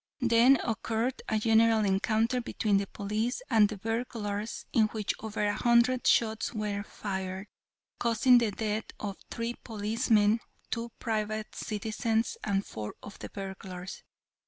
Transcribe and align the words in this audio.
Then 0.23 0.57
occurred 0.63 1.21
a 1.29 1.37
general 1.37 1.85
encounter 1.85 2.41
between 2.41 2.77
the 2.77 2.87
police 2.87 3.43
and 3.51 3.69
the 3.69 3.77
burglars 3.77 4.65
in 4.73 4.87
which 4.87 5.13
over 5.19 5.45
a 5.45 5.53
hundred 5.53 6.07
shots 6.07 6.53
were 6.55 6.81
fired, 6.81 7.45
causing 7.99 8.39
the 8.39 8.49
death 8.49 8.85
of 8.99 9.17
three 9.29 9.53
policemen, 9.63 10.39
two 10.71 10.89
private 10.97 11.53
citizens 11.53 12.35
and 12.43 12.65
four 12.65 12.95
of 13.03 13.19
the 13.19 13.29
burglars. 13.29 14.01